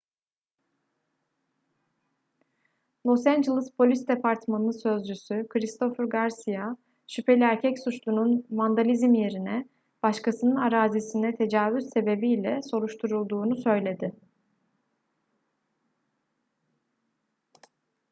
los 3.07 3.23
angeles 3.33 3.67
polis 3.77 4.05
departmanı 4.07 4.73
sözcüsü 4.73 5.47
christopher 5.49 6.03
garcia 6.03 6.75
şüpheli 7.07 7.43
erkek 7.43 7.79
suçlunun 7.79 8.45
vandalizm 8.51 9.13
yerine 9.13 9.67
başkasının 10.03 10.55
arazisine 10.55 11.35
tecavüz 11.35 11.89
sebebiyle 11.89 12.61
soruşturulduğunu 12.61 13.55
söyledi 13.57 14.15